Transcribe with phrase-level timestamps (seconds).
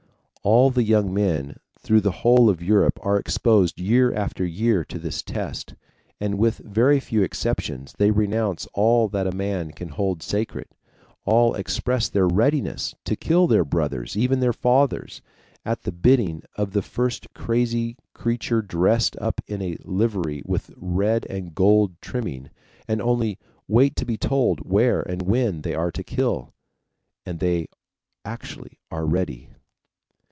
[0.43, 4.97] All the young men through the whole of Europe are exposed year after year to
[4.97, 5.75] this test,
[6.19, 10.65] and with very few exceptions they renounce all that a man can hold sacred,
[11.25, 15.21] all express their readiness to kill their brothers, even their fathers,
[15.63, 21.23] at the bidding of the first crazy creature dressed up in a livery with red
[21.27, 22.49] and gold trimming,
[22.87, 23.37] and only
[23.67, 26.51] wait to be told where and when they are to kill.
[27.27, 27.67] And they
[28.25, 29.49] actually are ready.